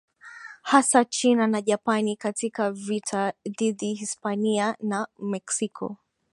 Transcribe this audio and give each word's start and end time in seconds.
hasa 0.61 1.05
China 1.05 1.47
na 1.47 1.61
Japani 1.61 2.15
Katika 2.15 2.71
vita 2.71 3.33
dhidi 3.59 3.93
Hispania 3.93 4.75
na 4.81 5.07
Meksiko 5.19 5.97